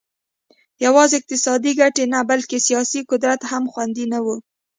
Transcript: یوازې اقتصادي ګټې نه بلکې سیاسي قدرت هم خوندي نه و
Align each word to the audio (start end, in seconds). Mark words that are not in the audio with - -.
یوازې 0.85 1.15
اقتصادي 1.19 1.71
ګټې 1.81 2.03
نه 2.13 2.19
بلکې 2.29 2.57
سیاسي 2.67 2.99
قدرت 3.11 3.41
هم 3.51 3.63
خوندي 3.71 4.05
نه 4.13 4.19
و 4.25 4.27